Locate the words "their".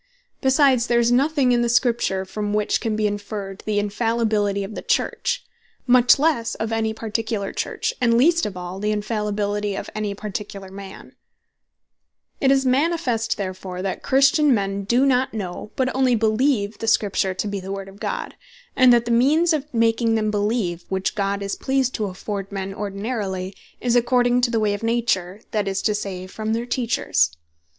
26.53-26.65